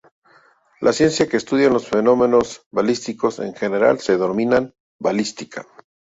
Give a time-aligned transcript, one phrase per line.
[0.79, 5.67] La ciencia que estudia los fenómenos balísticos en general se denomina balística.